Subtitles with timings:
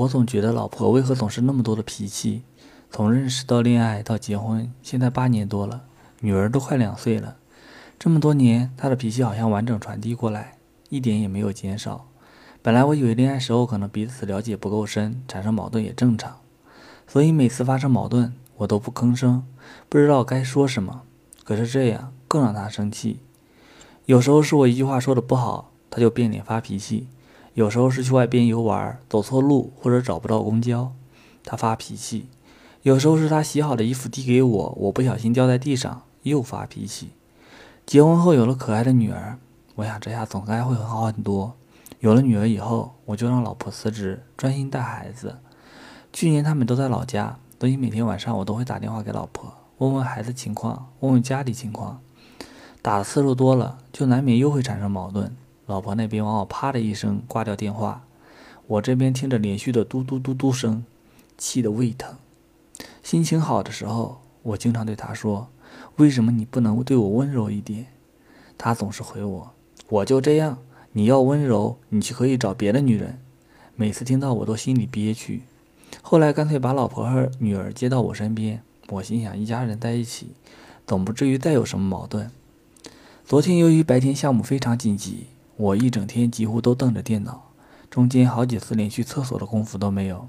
[0.00, 2.42] 我总觉得老婆为何总是那么多的脾气？
[2.90, 5.82] 从认识到恋爱到结婚，现在八年多了，
[6.20, 7.36] 女儿都快两岁了。
[7.98, 10.56] 这么多年，她的脾气好像完整传递过来，
[10.88, 12.06] 一点也没有减少。
[12.62, 16.38] 本来我以为恋爱时候可能彼此了解不够深，产生矛盾也正常，
[17.06, 19.44] 所以每次发生矛盾，我都不吭声，
[19.90, 21.02] 不知道该说什么。
[21.44, 23.20] 可是这样更让她生气。
[24.06, 27.08] 有时候是我一句话说的不好，她就变脸发脾气。
[27.54, 30.92] 有时候是去外边游玩，走错路或者找不到公交，
[31.44, 32.26] 他发脾气；
[32.82, 37.10] 有时候是他洗好的衣服递给我，我不小心掉在地上，又发脾气。
[37.84, 39.36] 结婚后有了可爱的女儿，
[39.74, 41.54] 我想这下总该会好很多。
[41.98, 45.38] 有了女儿以后，我就让老婆辞职，专心带孩子。
[46.12, 52.00] 去年他们都在老家，所以每天晚上我都会打电话给老婆，问问孩子情况，问问家里情况。
[52.80, 55.36] 打的次数多了，就难免又会产生矛盾。
[55.70, 58.04] 老婆那边往往啪的一声挂掉电话，
[58.66, 60.84] 我这边听着连续的嘟嘟嘟嘟声，
[61.38, 62.16] 气得胃疼。
[63.04, 65.46] 心情好的时候，我经常对她说
[65.98, 67.86] ：“为什么你不能对我温柔一点？”
[68.58, 69.52] 她总是回我
[69.88, 70.58] ：“我就这样，
[70.90, 73.20] 你要温柔，你去可以找别的女人。”
[73.76, 75.42] 每次听到我都心里憋屈。
[76.02, 80.32] 后来干脆把老婆和女儿接到我身边，我心想一家人在一起，
[80.84, 82.28] 总不至于再有什么矛盾。
[83.24, 85.26] 昨天由于白天项目非常紧急。
[85.60, 87.50] 我一整天几乎都瞪着电脑，
[87.90, 90.26] 中间好几次连去厕所的功夫都没有。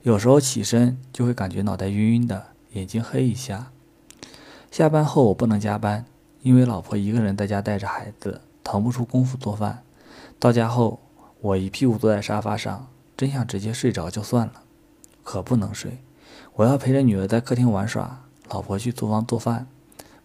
[0.00, 3.70] 有时候起身就会感觉脑袋晕晕的，眼睛黑一下。
[4.70, 6.06] 下班后我不能加班，
[6.40, 9.82] 因为老婆一个人在家带着孩子，腾不出功夫做饭。
[10.38, 11.00] 到家后，
[11.42, 14.62] 我一屁股坐在沙发上，真想直接睡着就算了，
[15.22, 15.98] 可不能睡。
[16.54, 19.66] 我要陪着女儿在客厅玩耍，老婆去厨房做饭。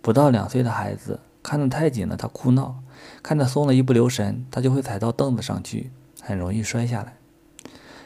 [0.01, 2.77] 不到两岁的孩子看得太紧了，他哭闹。
[3.21, 7.15] 看着松了一不留神，他就会踩到凳子上去，很容易摔下来。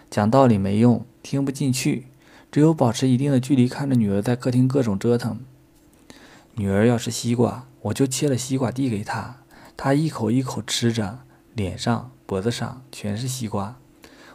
[0.09, 2.07] 讲道理没用，听不进去，
[2.51, 5.39] 只有保持一定的距离，看着女儿在客厅各种折腾。
[6.55, 9.37] 女儿要吃西瓜，我就切了西瓜递给她，
[9.77, 11.19] 她一口一口吃着，
[11.53, 13.77] 脸上、脖子上全是西瓜。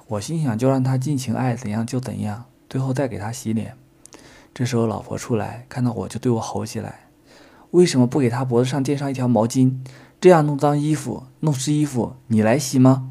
[0.08, 3.76] 我心想，就让她尽情爱怎样就怎样，最后再给她洗脸。
[4.54, 7.08] 这时候老婆出来，看到我就对我吼起来
[7.72, 9.74] ：“为什么不给她脖子上垫上一条毛巾？”
[10.18, 13.10] 这样弄脏衣服、弄湿衣服，你来洗吗？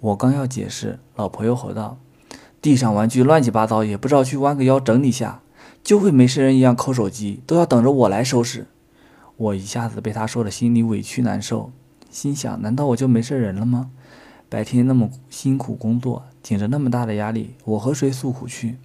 [0.00, 1.98] 我刚要解释，老婆又吼道
[2.60, 5.40] ：“地上玩具乱七八糟，也不知道去弯个腰整理下，
[5.82, 8.66] 就会没事人一样抠手机，都要等着我来收拾。”
[9.36, 11.72] 我一下子被她说的心里委屈难受，
[12.10, 13.90] 心想：难道我就没事人了吗？
[14.50, 18.76] 白天那么辛苦工作，顶着那么大的压力，我和谁诉苦去？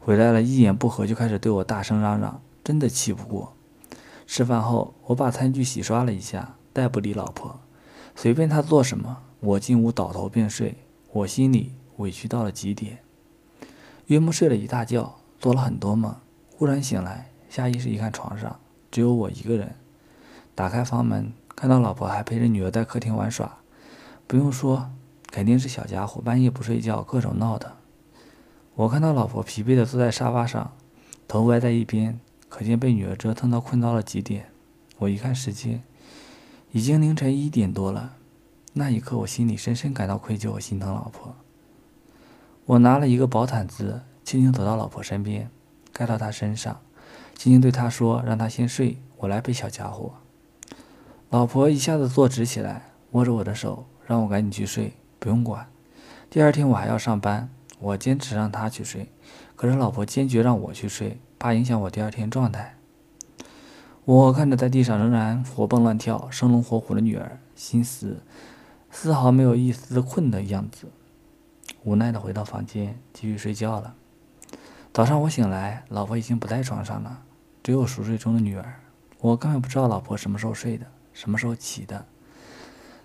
[0.00, 3.54] 回来了，一言不合就开始对我大声嚷嚷，真的气不过。
[4.26, 6.56] 吃饭后，我把餐具洗刷了一下。
[6.74, 7.60] 再不理老婆，
[8.16, 10.74] 随便她做什么，我进屋倒头便睡。
[11.12, 12.98] 我心里委屈到了极点。
[14.06, 16.16] 约莫睡了一大觉，做了很多梦。
[16.50, 18.58] 忽然醒来，下意识一看，床上
[18.90, 19.76] 只有我一个人。
[20.56, 23.58] 打开房门，看到老婆还陪着女儿在客厅玩耍。
[24.26, 24.90] 不用说，
[25.30, 27.76] 肯定是小家伙半夜不睡觉，各种闹的。
[28.74, 30.72] 我看到老婆疲惫地坐在沙发上，
[31.28, 32.18] 头歪在一边，
[32.48, 34.50] 可见被女儿折腾到困到了极点。
[34.98, 35.84] 我一看时间。
[36.74, 38.16] 已经凌晨一点多了，
[38.72, 41.36] 那一刻我心里深深感到愧疚和心疼老婆。
[42.66, 45.48] 我拿了一个薄毯子，轻轻走到老婆身边，
[45.92, 46.80] 盖到她身上，
[47.36, 50.14] 轻轻对她说：“让她先睡，我来陪小家伙。”
[51.30, 55.68] 老婆一下子坐直起来，握着我的手，让我赶紧去睡，不用管。
[56.28, 57.48] 第二天我还要上班，
[57.78, 59.12] 我坚持让她去睡，
[59.54, 62.74] 可是老婆坚决让我去睡，怕影响我第二天状态。
[64.06, 68.18] 我看着在地上仍然活蹦乱跳、生龙活虎的女儿，心思
[68.90, 70.88] 丝毫没有一丝困的样子，
[71.84, 73.94] 无奈的回到房间继续睡觉了。
[74.92, 77.22] 早上我醒来，老婆已经不在床上了，
[77.62, 78.74] 只有熟睡中的女儿。
[79.20, 82.04] 我根本不知道老婆什么时候睡的，什么时候起的。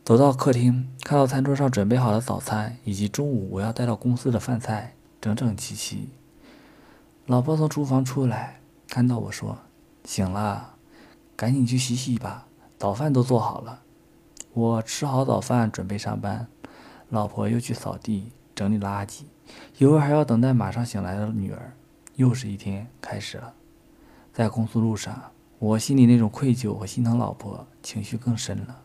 [0.03, 6.09] 走到客厅，看到餐桌上准备好的早餐以及中午我要带到公司的饭菜，整整齐齐。
[7.25, 8.59] 老婆从厨房出来，
[8.89, 9.59] 看到我说
[10.03, 10.75] ：“醒了。”
[11.39, 12.47] 赶紧去洗洗吧，
[12.77, 13.81] 早饭都做好了。
[14.51, 16.45] 我吃好早饭，准备上班。
[17.07, 19.21] 老婆又去扫地、整理垃圾，
[19.77, 21.71] 一会儿还要等待马上醒来的女儿。
[22.15, 23.53] 又是一天开始了。
[24.33, 28.81] 在公司路上，我心里那种愧疚和心疼老婆情绪更深了。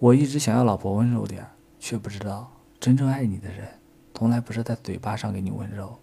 [0.00, 1.46] 我一直想要老婆温柔点，
[1.78, 2.50] 却不知道
[2.80, 3.78] 真正爱你的人，
[4.12, 6.00] 从来不是在嘴巴上给你温柔，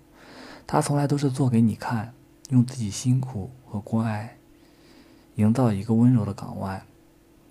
[0.65, 2.13] 他从来都是做给你看，
[2.51, 4.37] 用自己辛苦和关爱。
[5.41, 6.85] 营造一个温柔的港湾，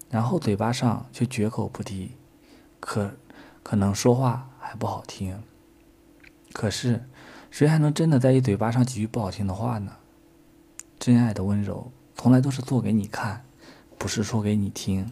[0.09, 2.13] 然后嘴巴上却绝口不提，
[2.79, 3.11] 可
[3.65, 5.43] 可能说话还不好听。
[6.53, 7.05] 可是，
[7.51, 9.97] 谁还能真的在意嘴巴上几句不好听的话呢？
[11.01, 13.45] 真爱的温柔，从来都是做给你看，
[13.99, 15.11] 不是说给你听。